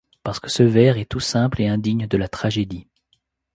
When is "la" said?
2.17-2.27